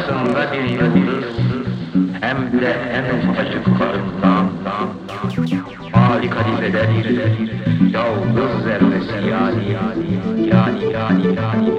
[0.00, 1.24] arasında bir yıldız,
[2.20, 4.50] hem de en ufacıklarından,
[5.94, 6.88] Ali kadifeler,
[7.92, 10.06] yalnız zerresi yani, yani,
[10.52, 11.69] yani, yani, yani, yani,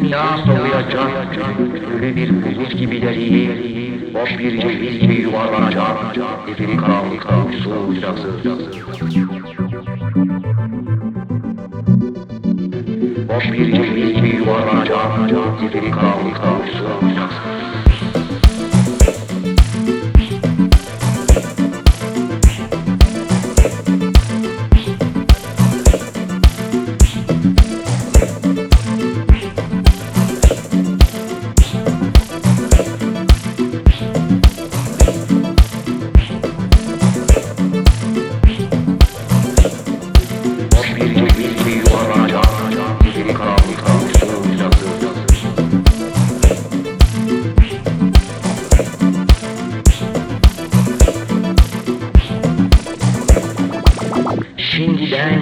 [0.00, 1.36] dünya soluyacak,
[1.94, 5.96] ölü bir bulut gibileri, boş bir ceviz gibi yuvarlanacak,
[6.48, 8.32] evin karanlıkta soğuyacaksın.
[13.28, 15.18] Boş bir ceviz gibi yuvarlanacak,
[15.74, 17.57] evin karanlıkta soğuyacaksın.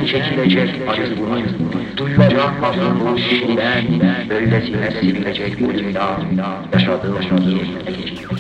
[0.06, 1.42] Çekilecek acı bunun,
[1.96, 3.84] duyulacak mazlum şimdiden,
[4.30, 6.18] böylesine sevilecek bu dünya,
[6.72, 8.30] yaşadığım yerine geçiyor.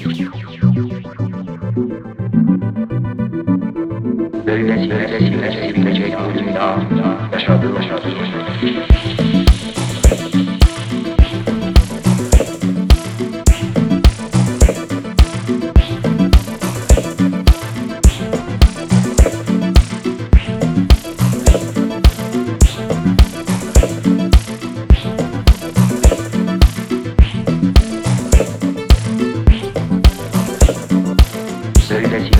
[4.46, 5.08] Böylesine
[5.52, 6.78] sevilecek bu dünya,
[7.32, 9.05] yaşadığım yaşadığım
[32.02, 32.35] soy.